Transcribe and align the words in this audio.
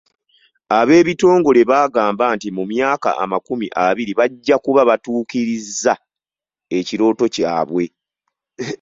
Ab'ekitongole 0.79 1.61
baagamba 1.71 2.25
nti 2.35 2.47
mu 2.55 2.63
myaka 2.71 3.09
amakumi 3.23 3.67
abiri 3.85 4.13
bajja 4.19 4.55
kuba 4.65 4.81
batuukirizza 4.89 5.93
ekirooto 6.77 7.25
kyabwe. 7.35 7.85